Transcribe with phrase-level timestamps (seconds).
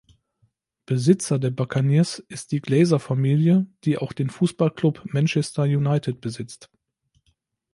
[0.87, 6.71] Besitzer der Buccaneers ist die Glazer-Familie, die auch den Fußballklub Manchester United besitzt.